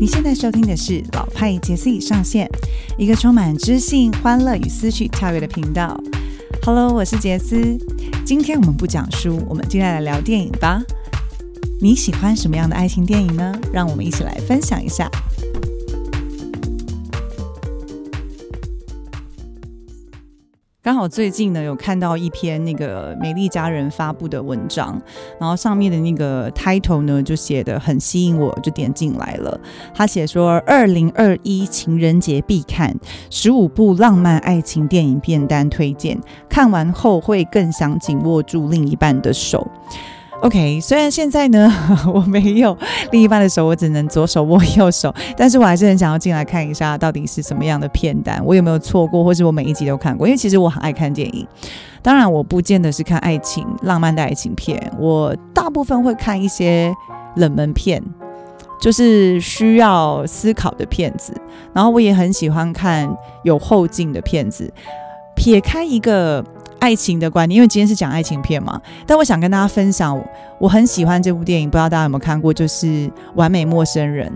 [0.00, 2.50] 你现在收听的是老派杰斯上线，
[2.96, 5.94] 一个充满知性、欢乐与思绪跳跃的频道。
[6.64, 7.76] Hello，我是杰斯。
[8.24, 10.82] 今天我们不讲书，我们接下来聊电影吧。
[11.82, 13.54] 你喜欢什么样的爱情电影呢？
[13.74, 15.06] 让我们一起来分享一下。
[20.90, 25.00] 刚好最近呢，有看到一篇那个美丽佳人发布的文章，
[25.38, 29.60] 然后上面的那个 title 呢，就写的很吸引我，就点进来了。
[29.94, 32.92] 他写说，二零二一情人节必看
[33.30, 39.64] 十五部浪漫爱情电影片单推荐，看完后会更想紧握住另一半的手。
[40.42, 41.70] OK，虽然现在呢
[42.14, 42.76] 我没有
[43.12, 50.26] 另一半的手，我只能左手握右手，但是我还是很想要进来看一下到底是什么样的片单，我有没有错过，或是我每一集都看过？
[50.26, 51.46] 因为其实我很爱看电影，
[52.00, 56.90] 当然我不见得是看爱情浪漫的爱情片，我大部分会看一些
[57.36, 58.02] 冷门片，
[58.80, 61.34] 就是需要思考的片子，
[61.74, 64.72] 然后我也很喜欢看有后劲的片子，
[65.36, 66.42] 撇开一个。
[66.80, 70.20] 爱情的观念，因为今天是讲爱情片嘛，但我想跟大家分享，
[70.58, 72.86] 我很喜欢这部电影，不知道大家有没有看过，就是
[73.34, 74.28] 《完美陌生人》。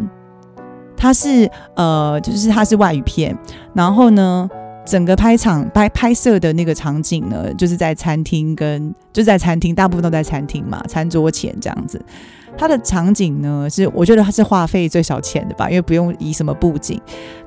[0.96, 3.36] 它是呃，就是它是外语片，
[3.74, 4.48] 然后呢，
[4.86, 12.02] 整个拍场拍拍摄的那个场景呢，就是在餐厅，跟就在餐厅，大部分都在餐厅嘛，餐桌前这样子。
[12.56, 16.98] 它的场景呢，是我觉得它是花费最少钱的吧，因为不用以什么布景，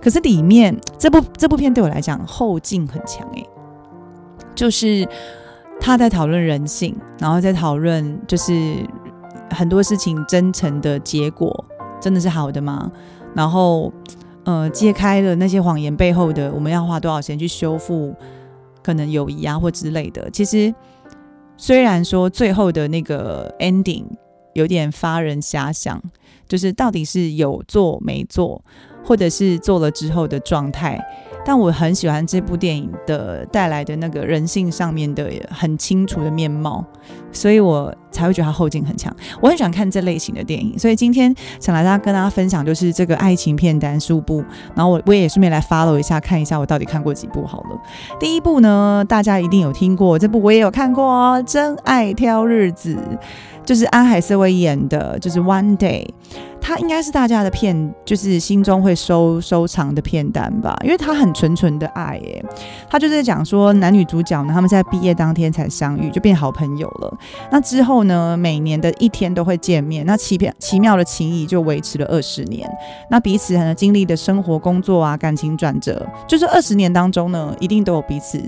[0.01, 3.47] 可是里面这部这部片对我来讲后劲很强诶。
[4.57, 5.07] 就是
[5.79, 8.51] 他在讨论人性，然后在讨论就是
[9.51, 11.63] 很多事情真诚的结果
[12.01, 12.91] 真的是好的吗？
[13.35, 13.93] 然后
[14.43, 18.15] 呃揭开了那些谎言背后的，我们要花多少钱去修复
[18.83, 20.27] 可能友谊啊或之类的。
[20.31, 20.73] 其实
[21.55, 24.05] 虽然说最后的那个 ending
[24.53, 26.01] 有点发人遐想，
[26.47, 28.63] 就是到底是有做没做，
[29.07, 30.99] 或者是做了之后的状态。
[31.45, 36.83] 但我很喜欢这部电影的带来的那个人性上面的很清楚的面貌，
[37.31, 39.15] 所以我才会觉得它后劲很强。
[39.39, 44.43] 我很喜欢看这类型的电影，所以今天想来大家跟大家分享就是这个爱情片单数部，
[44.75, 47.79] 然后我我也顺便来 follow 一下，看一下我到底看过几部好了。
[48.19, 52.93] 第一部呢，大家一定有听过，这部我也有看过哦，《真爱挑日子》。
[53.63, 56.07] 就是安海瑟薇演的，就是 One Day，
[56.59, 62.43] 他应该是大家的片，就是心中会收收藏的片单吧，因为他很纯纯的爱，耶。
[62.89, 67.17] 他就是讲说男女主角呢，他们在毕业当天才相遇，就变好朋友了。
[67.51, 72.69] 那之后呢，每年的一天都会见面，那奇妙奇妙的情谊就维持了二十年。
[73.09, 78.41] 那彼此呢经历的生活、工作啊、感情转折，就是二十年当中呢，一定都有彼此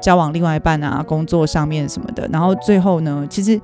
[0.00, 2.28] 交往另外一半啊、工作上面什么的。
[2.32, 3.60] 然后最后呢，其实。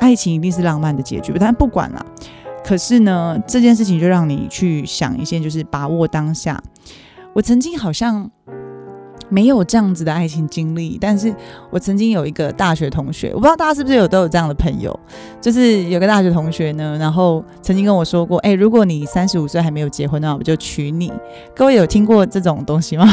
[0.00, 2.04] 爱情一定是浪漫的结局，但不管了。
[2.64, 6.60] 可是呢，这件事情就让你去想一些，就是把握当下。
[7.34, 8.30] 我曾经好像。
[9.30, 11.34] 没有这样子的爱情经历，但是
[11.70, 14.96] 我曾经有一个大学同学，我不知道大家是不是有都有这样的朋友，
[15.40, 21.10] 就是有个大学同学呢，然后曾经跟我说过，哎，如果你三十五岁还没有结婚的话，我就娶你。
[21.56, 23.08] 各位有听过这种东西吗？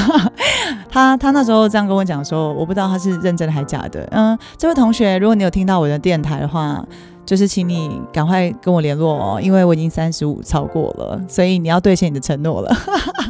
[0.90, 4.08] 他他那时候这样跟我讲说，我不知道他是认真的还是假的。
[4.12, 6.86] 嗯，这位同学，如果你有听到我的电台的话，
[7.32, 12.76] 就是请你赶快跟我联络哦，因为我已经三十五超过了，所以你要兑现你的承诺了。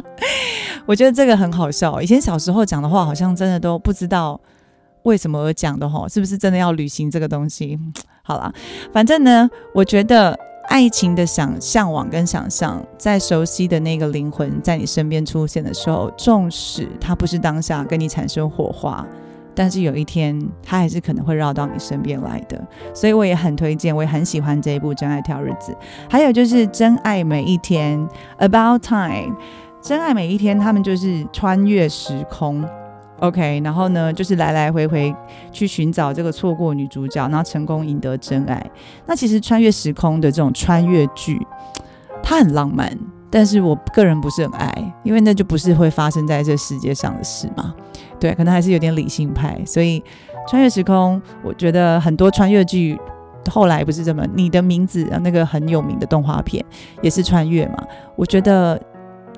[0.86, 2.02] 我觉得这个很好笑。
[2.02, 4.40] 以前小时候讲的话，好像真的都不知道
[5.04, 7.78] 为什么而讲的哈，是不是真的要履行这个东西？
[8.24, 8.52] 好了，
[8.92, 10.36] 反正呢，我觉得
[10.68, 19.06] 爱情的想向往跟想象，在熟悉的那个灵魂在你身边出现的时候，纵使它不是当下跟你产生火花，
[19.54, 22.60] 但是有一天他还是可能会绕到你身边来的。
[22.94, 25.72] 所以我也很推荐，我也很喜欢这一部《真爱挑日子》，
[26.10, 27.98] 还有就是《真爱每一天》
[28.48, 29.36] （About Time）。
[29.82, 32.64] 真爱每一天，他们就是穿越时空
[33.18, 35.12] ，OK，然后呢，就是来来回回
[35.50, 38.64] 去寻找这个错过女主角，然后成功赢得真爱。
[39.06, 41.44] 那其实穿越时空的这种穿越剧，
[42.22, 42.96] 它很浪漫，
[43.32, 47.74] 但是我个人不是很爱，因为那就不是会发生在这世界上的事嘛。
[48.20, 50.00] 对，可能还是有点理性派，所以
[50.46, 52.96] 穿越时空，我觉得很多穿越剧
[53.50, 56.64] 后来不是这么，你的名字那个很有名的动画片
[57.00, 57.82] 也是穿越嘛，
[58.14, 58.80] 我觉得。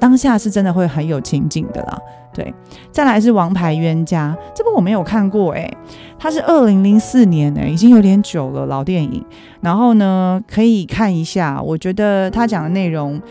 [0.01, 1.99] 当下是真的会很有情景的啦，
[2.35, 2.53] 对。
[2.91, 5.73] 再来是《王牌冤家》，这部我没有看过诶，
[6.19, 9.25] 它是二零零四年诶，已经有点久了老电影。
[9.61, 13.23] 然后呢，可以看一下，我觉得他讲的内容，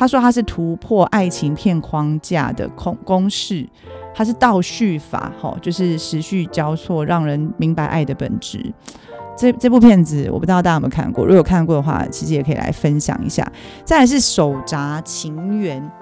[0.00, 3.68] 他说他是突破爱情片框架的公公式，
[4.14, 8.72] 它是倒叙法，哈，就是时序交错，让人明白爱的本质。
[9.36, 13.46] 这这部片子我不知道大家有没有看过，如果有看过的话，其实也可以来分享一下。
[13.84, 15.92] 再来是手札情缘，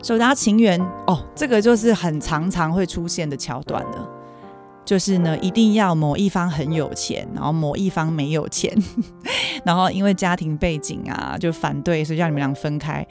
[0.00, 4.05] 手札情缘哦，这个就是很常常会出现的桥段了。
[4.86, 8.72] 就是呢，一定要某一方很有钱，然后某一方没有钱，
[9.64, 13.04] 然后因为家庭背景啊就反对，所以叫你们俩分开。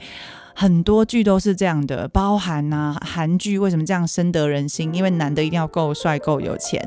[0.58, 4.92] 很多剧都是这样的，包含呐韩剧为什么这样深得人心？
[4.94, 6.82] 因为男的一定要够帅、够有钱，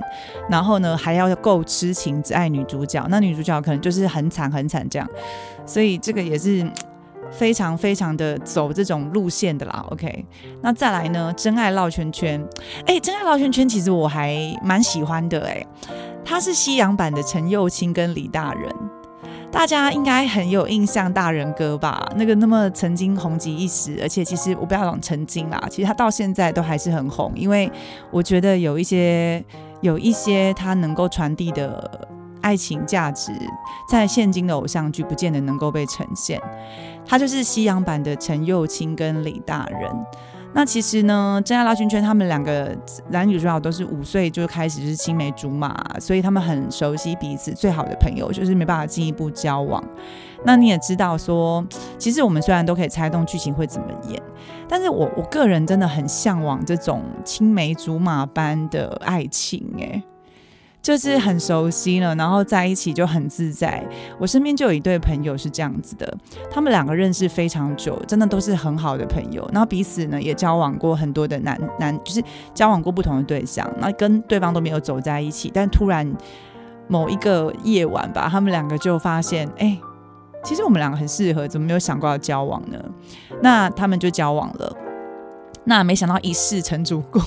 [0.49, 5.07] 然后呢还要够痴情只爱女主角，那女主角可能就是很惨很惨这样，
[5.67, 6.67] 所以这个也是。
[7.31, 10.25] 非常非常的走这种路线的啦，OK。
[10.61, 11.33] 那再来呢？
[11.37, 12.43] 真爱绕圈圈，
[12.85, 15.65] 哎，真爱绕圈圈其实我还蛮喜欢的，哎，
[16.25, 18.73] 它是西洋版的陈幼卿跟李大人，
[19.51, 22.07] 大家应该很有印象，大人哥吧？
[22.15, 27.71] 那个那么曾经红极一时，而且其实我不要讲曾经啦，其实他到现在都还是很红，因为
[28.11, 29.43] 我觉得有一些
[29.81, 32.07] 有一些他能够传递的
[32.41, 33.31] 爱情价值，
[33.89, 36.39] 在现今的偶像剧不见得能够被呈现。
[37.09, 39.91] 他就是西洋版的陈幼卿跟李大人。
[40.51, 42.75] 那其实呢，真爱拉圈圈他们两个
[43.09, 49.83] 男女主角都是五岁就开始就是青梅竹马，所以他们很熟悉彼此，最好的朋友就是没办法进一步交往。
[50.43, 51.63] 那你也知道说，
[51.99, 54.19] 其实我们虽然都可以猜动剧情会怎么演，
[54.67, 60.03] 但是我我个人真的很向往这种青梅竹马般的爱情，哎。
[60.81, 63.85] 就是很熟悉了，然后在一起就很自在。
[64.17, 66.17] 我身边就有一对朋友是这样子的，
[66.49, 69.47] 他们两个认识非常久，真的都是很好的朋友。
[69.51, 72.23] 然后彼此呢也交往过很多的男男，就是
[72.53, 75.51] 交往过不同的对象，那跟对方都没有走在一起。
[75.53, 76.09] 但突然
[76.87, 79.77] 某一个夜晚吧，他们两个就发现，哎，
[80.43, 82.77] 其实我们两个很适合，怎么没有想过要交往呢？
[83.41, 84.75] 那他们就交往了。
[85.65, 87.19] 那没想到一世成主顾，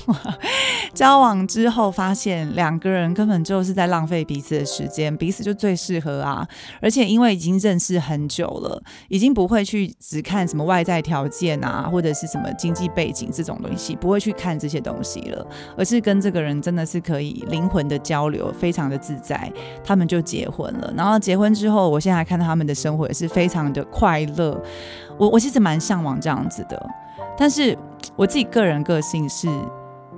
[0.93, 6.47] 交往之后发现两个人根本就是在浪费彼此的时间，彼此就最适合啊！
[6.81, 15.47] 而且因为已经认识很久了，已经不会去只看什么外在条件啊，或者是什么经济背景这种东西，不会去看这些东西了，
[15.77, 19.53] 而是跟这个人真的是可以灵魂的交流，非常的自在。
[19.85, 24.61] 他们就结婚了，然后结婚之后，我现在看到他们的生活也是非常的快乐。
[25.17, 26.91] 我我其实蛮向往这样子的。
[27.35, 27.77] 但是
[28.15, 29.49] 我自己个人个性是，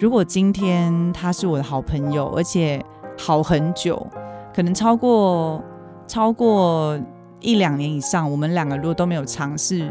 [0.01, 2.85] 如果今天他是我的好朋友，而且
[3.17, 4.05] 好很久，
[4.53, 5.63] 可能超过
[6.07, 6.99] 超过
[7.41, 9.89] 一两年以上，我们两个如果都没有尝试，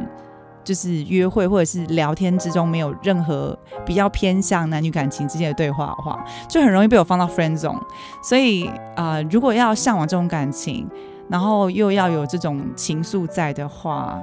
[0.66, 7.82] 就是约会或者是聊天之中没有任何比较偏向男女感情之间的对话的话，就很容易被我放到 friend zone。
[8.22, 10.86] 所以啊，如果要向往这种感情，
[11.30, 14.20] 然后又要有这种情愫在的话，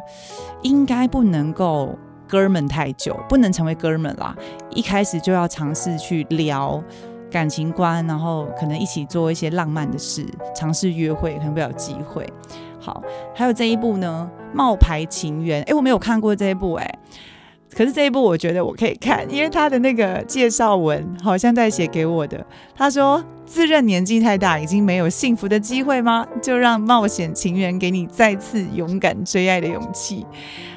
[0.61, 1.99] 应该不能够。
[2.31, 4.35] 哥们太久，不能成为哥们啦。
[4.71, 6.81] 一开始就要尝试去聊
[7.29, 10.25] 感情观，然后可能一起做一些浪漫的事，
[10.55, 12.25] 尝试约会，可能会有机会。
[12.79, 13.03] 好，
[13.35, 15.63] 还有这一部呢，《冒牌情缘》。
[15.69, 16.99] 哎，我没有看过这一部，哎，
[17.75, 22.47] 可是这一部我觉得我可以看，因为他的那个介绍文好像在写给我的。
[22.75, 26.25] 他说：“自认年纪太大，已经没有幸福的机会吗？
[26.41, 30.25] 就让冒险情缘给你再次勇敢追爱的勇气。”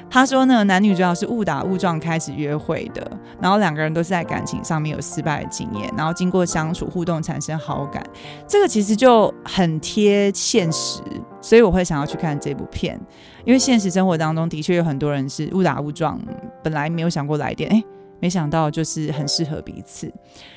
[0.09, 8.03] 他说呢，男女主要是误打误撞开始约会的，然后两个人都是在感情上面有失败的经验，然后经过相处互动产生好感，
[8.47, 11.01] 这个其实就很贴现实，
[11.41, 12.99] 所以我会想要去看这部片，
[13.45, 16.19] 因为现实生活当中的确有很多人是误打误撞，
[16.63, 17.83] 本来没有想过来电，哎，
[18.23, 20.09] 没想到就是很适合彼此。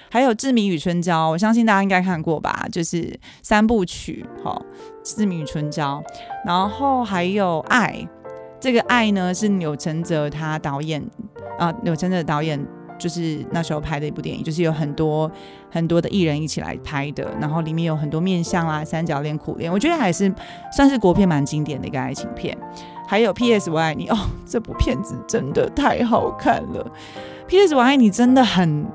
[0.09, 4.65] 还有《志明与春娇》，我相信大家应该看过吧，就是三部曲，好，
[5.17, 6.01] 《志明与春娇》，
[6.47, 7.93] 然后还有《爱》。
[8.61, 11.05] 这个爱呢是钮承泽他导演
[11.59, 12.65] 啊，钮承泽导演
[13.01, 15.29] 就是那时候拍的一部电影，就是有很多
[15.69, 20.33] 很多的艺人一起来拍的，然后里面有很多面相啊，三角恋、苦恋，我觉得还是
[20.71, 22.57] 算是国片蛮经典的一个爱情片。
[23.07, 23.71] 还有 P.S.
[23.71, 26.87] 我爱你哦，这部片子真的太好看了。
[27.47, 27.75] P.S.
[27.75, 28.87] 我爱你真的很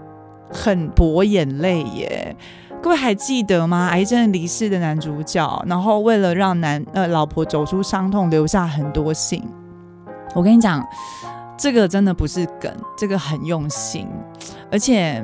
[0.52, 2.36] 很博眼泪耶。
[2.82, 3.88] 各位还记得吗？
[3.92, 9.44] 癌症离世的男主角，然后为了让男呃老婆走出伤痛，留下很多信。
[10.34, 10.84] 我跟你讲，
[11.58, 14.08] 这个真的不是梗，这个很用心。
[14.72, 15.24] 而且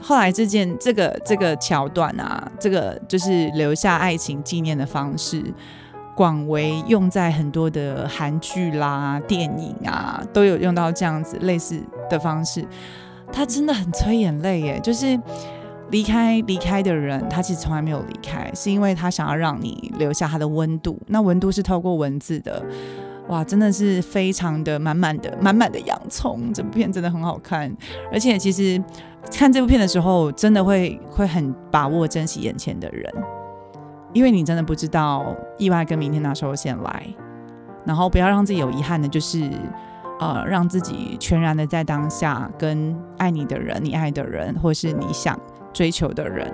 [0.00, 5.42] 后来这件这个这个桥段啊，这个就是留下爱情纪念的方式，
[6.14, 12.66] 广为用在很多的韩剧啦、电影啊，都有用到这样子类似的方式。
[13.32, 15.18] 它真的很催眼泪耶，就是。
[15.90, 20.98] 离开离开的人，他其实从来没有离开，是因为他想要让你留下他的温度。
[21.08, 22.64] 那温度是透过文字的，
[23.28, 26.50] 哇，真的是非常的满满的满满的洋葱。
[26.50, 27.70] 这部片真的很好看，
[28.10, 28.82] 而且其实
[29.30, 33.12] 看这部片的时候，真的会会很把握珍惜眼前的人。
[34.12, 37.06] 因为你真的不知道意外跟明天哪时候先来，
[37.84, 39.50] 然后不要让自己有遗憾的，就是
[40.20, 45.38] 呃，让自己全然的在当下，跟爱你的人、你爱的人，或是你想
[45.72, 46.52] 追求的人，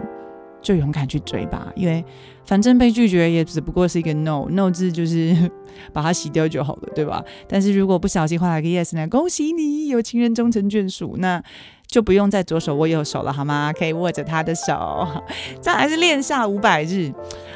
[0.63, 1.67] 就勇敢去追吧。
[1.75, 2.05] 因为
[2.45, 5.51] 反正被拒绝也只不过是一个 no，no 字就是
[5.93, 7.23] 把它洗掉就好了，对吧？
[7.49, 11.43] 但是如果不小心换了个 yes 呢，恭喜你有情人终成眷属，那。
[11.91, 13.73] 就不用再左手握右手了，好吗？
[13.73, 15.09] 可以握着他的手。
[15.59, 17.11] 再来是练下五百日，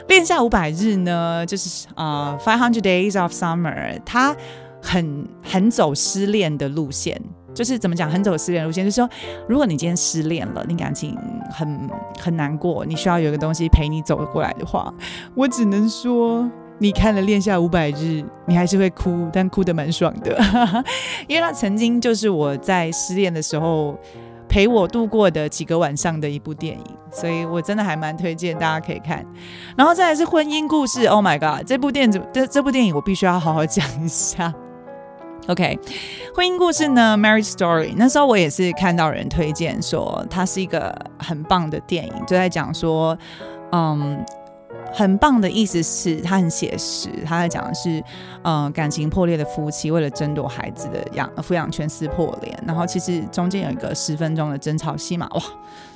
[0.08, 4.36] 练下五百日呢，就是啊，Five Hundred Days of Summer，他
[4.80, 7.20] 很很走失恋的路线，
[7.54, 9.08] 就是怎么讲，很走失恋路线，就是说，
[9.48, 11.16] 如果你今天失恋了，你感情
[11.50, 14.92] 很很难过，你需要有一个东西陪你走过来的话，
[15.34, 16.50] 我只能说。
[16.78, 17.94] 你看了《恋下五百日》，
[18.44, 20.36] 你还是会哭，但哭得蛮爽的，
[21.28, 23.96] 因为他曾经就是我在失恋的时候
[24.52, 29.24] 陪我度过的几个晚上的一部电影，所以我真的还蛮推荐大家可以看。
[29.74, 34.52] 然后再来是婚姻故事，Oh my god，这部电影这这部电影我必须要好好讲一下。
[35.46, 35.78] OK，
[36.34, 43.16] 婚姻故事呢，《Marriage Story》，那时候我也是看到人推荐说它是一个很棒的电影，就在讲说，
[43.72, 44.22] 嗯。
[44.92, 47.08] 很棒的意思是，他很写实。
[47.24, 48.02] 他在讲的是，
[48.42, 52.62] 呃，感情破裂的夫妻为了争夺孩子的养抚养权撕破脸。
[52.66, 55.42] 然后其实中间有一个十分钟的争吵戏嘛，哇，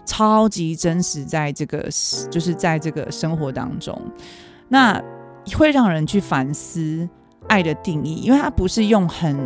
[0.04, 1.86] 超级真实，在这个
[2.30, 4.00] 就是在这个生活当中，
[4.68, 5.00] 那
[5.56, 7.08] 会让人去反思
[7.48, 9.36] 爱的定义，因为它不是用很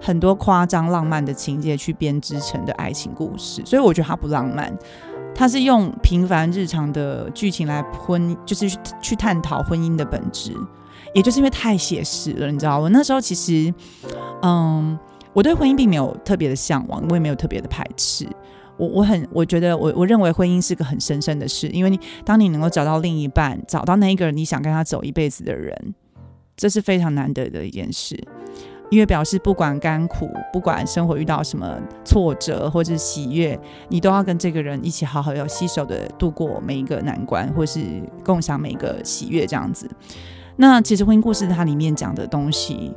[0.00, 4.76] 很多夸张浪漫的情节去编织成的爱情故事，所以我觉得它不浪漫。
[5.40, 8.68] 他是用平凡日常的剧情来婚，就是
[9.00, 10.52] 去探讨婚姻的本质，
[11.14, 13.72] 也就是因为太写实了，你知道我那时候其实，
[14.42, 14.98] 嗯，
[15.32, 18.28] 我对婚姻并没有特别的向往，我也没有特别的排斥。
[18.76, 25.94] 我我很我觉得我我认为婚姻是个很神圣的事，因为你当你能够找到另一半，找到那一个你想跟他走一辈子的人，
[26.54, 28.22] 这是非常难得的一件事。
[28.90, 37.80] 因为表示不管甘苦，不管生活遇到什么挫折或者喜悦，你都要跟这个人一起好好要携手的度过每一个难关，或是
[38.24, 39.88] 共享每一个喜悦这样子。
[40.56, 42.92] 那其实婚姻故事它里面讲的东西，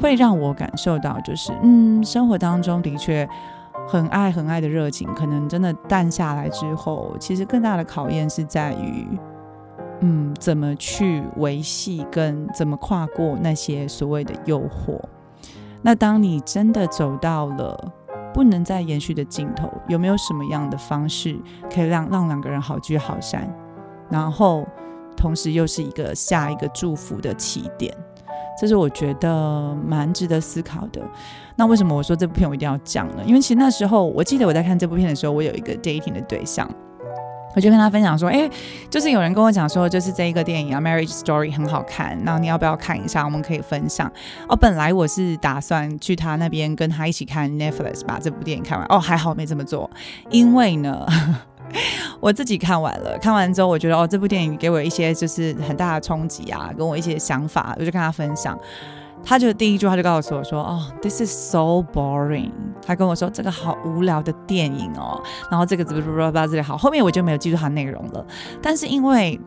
[0.00, 3.28] 会让我感受到，就是嗯，生活当中的确
[3.88, 9.06] 很爱很爱的热情，可能真的淡下来之后，其实更大的考验是在于。
[10.00, 15.00] 嗯，怎么去维系，跟怎么跨过那些所谓的诱惑？
[15.82, 17.92] 那当你真的走到了
[18.32, 21.36] 不能再延续的尽头，有没有什么样的方式
[21.72, 23.52] 可以让让两个人好聚好散？
[24.08, 24.66] 然后，
[25.16, 27.92] 同时又是一个下一个祝福的起点？
[28.60, 31.00] 这是我觉得蛮值得思考的。
[31.56, 33.22] 那为什么我说这部片我一定要讲呢？
[33.24, 36.68] 因为其实那时候我记得我在看这部片的时候，我有一个 dating 的对象。
[37.58, 38.48] 我就跟他分享说，哎，
[38.88, 43.24] 就是有人跟我讲说，就是这一个电影啊，《Marriage Story》很好看，那你要不要看一下？
[43.24, 44.08] 我们可以分享。
[44.48, 48.86] 哦，本来我是打算去他那边跟他一起看 Netflix，把这部电影看完。
[48.88, 49.90] 哦，还好没这么做，
[50.30, 51.04] 因为呢，
[52.20, 58.56] 我自己看完了，看完之后我觉得，哦，这部电影给我一些就是很大的冲击啊，跟我一些想法，我就跟他分享。
[59.24, 68.26] 他就第一句话就告诉我说：“哦，this is so boring。”他跟我说：“这个好无聊的电影哦。”然后这个怎么怎么这里好，后面我就没有记住他内容了。
[68.62, 69.38] 但是因为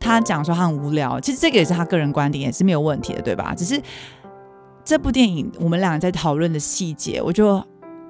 [0.00, 3.54] 他讲说他很无聊，其实这个也是他个人观点，也是没有问题的，对吧？
[3.54, 3.80] 只是
[4.84, 7.62] 这部电影我们俩在讨论的细节，我就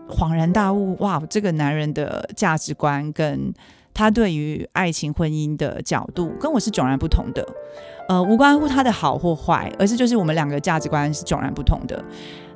[0.08, 3.52] 恍然大悟：哇，这个男人的价值观跟
[3.98, 7.44] 他对于爱情婚姻的角度，跟我是迥然不同的。
[8.08, 12.00] 呃，无关乎他的好或坏，而是就是我们两个价值观是迥然不同的，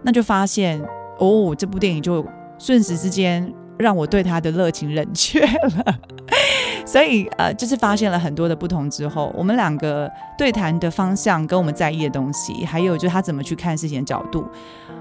[0.04, 0.80] 那就发现
[1.18, 2.24] 哦，这部电影就
[2.60, 5.98] 瞬时之间让我对他的热情冷却了。
[6.86, 10.08] 所以呃，就是发现了很多的不同之后，我们两个
[10.38, 14.46] 对谈的方向跟我们在意的东西，还有就是他怎么去看事情的角度，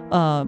[0.09, 0.43] 呃，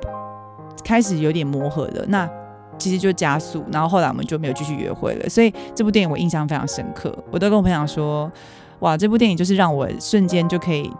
[0.83, 2.03] 开始有点磨合了。
[2.07, 2.27] 那
[2.77, 5.29] 其实就加速，然后后来我们就没有继续约会了。
[5.29, 8.31] 所以这部电影我印象非常深刻，我都跟我朋友说。
[8.79, 10.91] 哇，这部电影就是让我瞬间就可以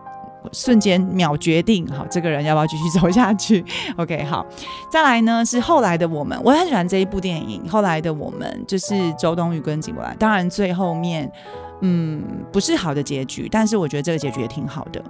[0.53, 3.61] 瞬间秒决定，好，这个人要不要继续走下去？
[3.97, 4.45] OK，好，
[4.89, 7.67] 再来呢是后来的我们，我很喜欢这一部电影。
[7.67, 11.29] 后来的我们就是周冬雨跟井柏然，当然最后面
[11.81, 15.03] 嗯不是好的结局，但是我觉得这个结局也挺好的，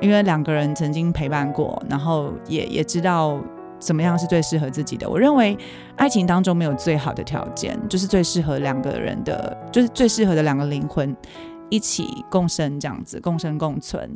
[0.00, 3.38] 因为两个人曾经陪伴过，然后也也知道
[3.78, 5.08] 怎么样是最适合自己的。
[5.08, 5.56] 我认为
[5.96, 11.16] 爱情当中没有最好的条件，就是最适合两个人的，就是最适合的两个灵魂。
[11.68, 14.08] 一起共生这样子，共生共存。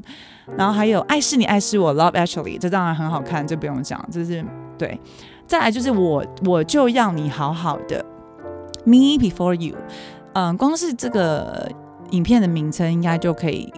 [0.57, 4.45] 然后还有《爱是你，爱是我》（Love Actually），这当然很好看，这不用讲，就是
[4.79, 4.97] 对。
[5.49, 8.07] 再来就是我，我就要你好好的
[8.85, 9.76] ，Me Before You。
[10.35, 11.69] 嗯，光是这个
[12.12, 13.75] 影片的名称应该就可以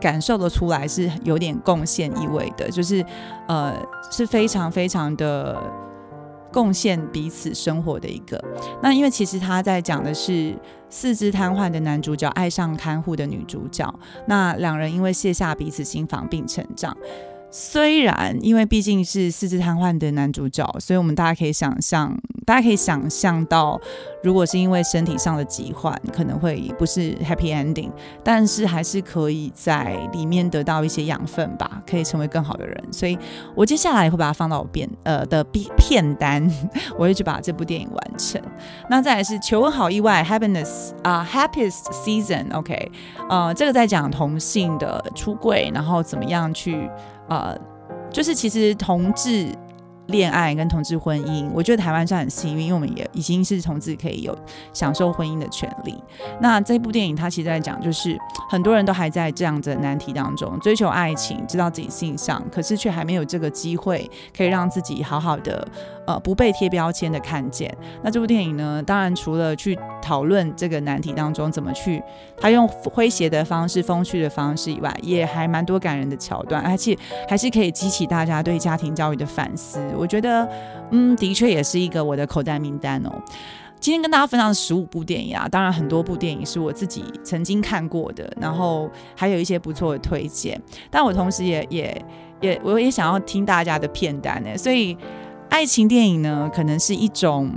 [0.00, 3.04] 感受得出来是有点贡献意味的，就是
[3.46, 3.74] 呃
[4.10, 5.60] 是非常非常的
[6.52, 8.42] 贡献彼此生活的一个。
[8.82, 10.56] 那因为其实他在讲的是
[10.88, 13.92] 四肢瘫痪的男主角爱上看护的女主角，
[14.26, 16.96] 那两人因为卸下彼此心房并成长。
[17.50, 22.14] 虽然，因为毕竟是四肢瘫痪的男主角，所以我们大家可以想象，
[22.44, 23.80] 大家可以想象到，
[24.22, 27.90] 如果是因为身体上的疾患，可能会不是 happy ending，
[28.22, 32.84] 但是还是可以在里面得到一些养分吧，可以成为更好的人。
[32.92, 33.18] 所以
[33.54, 36.46] 我接下来会把它放到我片呃的片片单，
[36.98, 38.38] 我会去把这部电影完成。
[38.90, 42.92] 那再来是求婚好意外，happiness 啊，happiest season，OK，
[43.30, 46.90] 呃，这个在讲同性的出柜，然后怎么样去。
[47.28, 47.56] 呃，
[48.10, 49.48] 就是其实同志
[50.06, 54.36] 恋爱跟同志婚姻，我觉得台湾算很幸运，因为我们也已经是同志可以有
[54.72, 56.02] 享受婚姻的权利。
[56.40, 58.18] 那这部电影它其实在讲，就是
[58.48, 65.68] 很多人都还在这样的难题当中追求爱情，知道自己性上，可是却还没有这个机会可以让自己好好的。
[66.08, 67.70] 呃，不被贴标签的看见。
[68.02, 68.82] 那这部电影呢？
[68.82, 72.02] 当然除了去讨论这个难题当中怎么去，
[72.40, 76.96] 他用诙谐的方式、风趣的方式以外，也还蛮多感人的桥段，而且
[77.28, 79.78] 还是可以激起大家对家庭教育的反思。
[79.98, 80.48] 我觉得，
[80.92, 83.12] 嗯，的确也是一个我的口袋名单哦。
[83.78, 90.58] 今天跟大家分享十五部电影啊，当然很多部电影是我自己曾经看过的，然后还有一些不错的推荐。
[90.90, 92.04] 但我同时也也
[92.40, 94.96] 也，我也想要听大家的片单呢，所以。
[95.50, 97.50] 爱情电影呢，可能是一种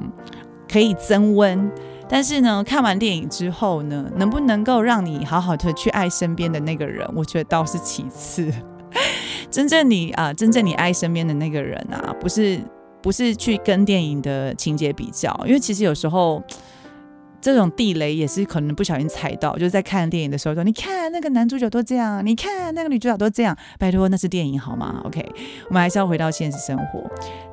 [0.72, 1.72] 可以增温，
[2.10, 8.52] 但是呢，看完电影之后呢，能不能够让你好好的去爱身边的那个人，我觉得倒是其次。
[9.52, 12.60] 真正你啊，真正你爱身边的那个人啊，不是
[13.02, 16.42] 不是去跟电影的情节比较，因为其实有时候。
[17.42, 25.26] 这种地雷也是可能不小心踩到，就是在看电影的时候说：“你看那个男主角都这样，你看那个女主角都这样。”拜托，那是电影好吗？OK，
[25.68, 27.04] 我们还是要回到现实生活。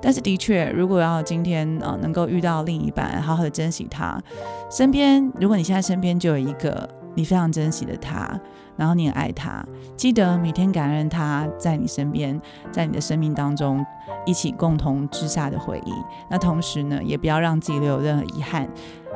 [0.01, 4.23] 但是的确，如果要今天呃能够遇到另一半，好好的珍惜他
[4.71, 8.39] 身边，如果你现在身边就有一个你非常珍惜的他，
[8.79, 9.63] 然后你也爱他，
[9.97, 13.85] 记得每天感恩他在你身边，在你的生命当中
[14.25, 15.93] 一起共同之下的回忆。
[16.31, 18.69] 那同时呢，也不要让自己留有任何遗憾。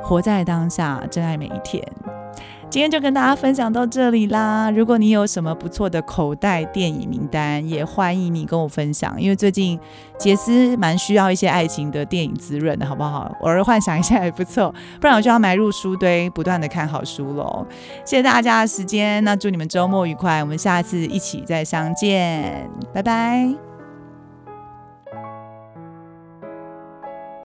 [0.03, 1.81] 活在当下，珍爱每一天。
[2.73, 4.71] 今天就跟大家分享到这里啦。
[4.71, 9.15] 如果你有什么不错的口袋电影名单，也欢迎你跟我分享。
[9.21, 9.79] 因为最近
[10.19, 13.31] 杰斯蛮需要一些爱情的电影滋润的，好不好？
[13.43, 17.67] 偶尔幻想一下也不错，不然我就要埋入书堆，不断的看好书喽。
[18.07, 23.72] 谢谢大家的时间，那祝你们周末愉快，我们下次一起再相见，拜拜。